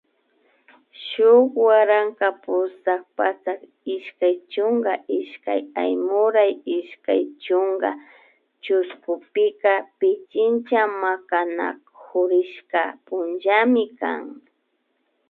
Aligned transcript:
Shuk 1.07 1.51
waranka 1.67 2.27
pusak 2.43 3.01
patsak 3.17 3.59
ishkay 3.95 4.35
chunka 4.51 4.93
ishkay 5.19 5.61
Aymuray 5.81 6.51
ishkay 6.77 7.21
chunka 7.43 7.89
chushkupika 8.63 9.73
Pichincha 9.99 10.81
Makanakurishka 11.01 12.81
punllami 13.05 13.83
kan 13.99 14.21